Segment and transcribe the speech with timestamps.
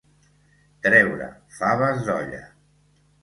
[0.85, 1.27] Treure
[1.57, 2.43] faves d'olla.